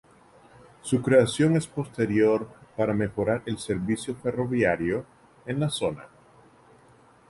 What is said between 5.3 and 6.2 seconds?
en la zona.